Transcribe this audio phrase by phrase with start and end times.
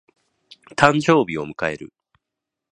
[0.75, 1.93] 誕生日を迎える。